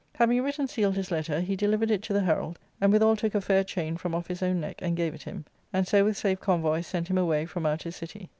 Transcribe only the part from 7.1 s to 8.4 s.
away from out his city.